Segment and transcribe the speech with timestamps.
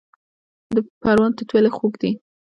[0.75, 2.11] د پروان توت ولې خوږ دي؟